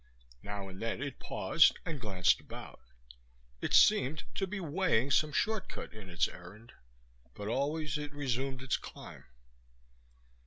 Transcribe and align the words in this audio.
Now 0.41 0.67
and 0.67 0.81
then 0.81 0.99
it 1.03 1.19
paused 1.19 1.77
and 1.85 2.01
glanced 2.01 2.39
about. 2.39 2.79
It 3.61 3.75
seemed 3.75 4.23
to 4.33 4.47
be 4.47 4.59
weighing 4.59 5.11
some 5.11 5.31
shortcut 5.31 5.93
in 5.93 6.09
its 6.09 6.27
errand; 6.27 6.71
but 7.35 7.47
always 7.47 7.99
it 7.99 8.11
resumed 8.11 8.63
its 8.63 8.77
climb. 8.77 9.25